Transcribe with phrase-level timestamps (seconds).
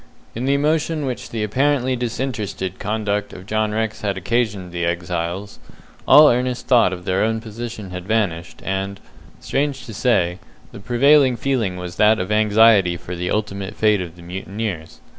[0.33, 5.59] In the emotion which the apparently disinterested conduct of John Rex had occasioned the exiles,
[6.07, 8.99] all earnest thought of their own position had vanished, and,
[9.39, 10.39] strange to say,
[10.71, 15.01] the prevailing feeling was that of anxiety for the ultimate fate of the mutineers.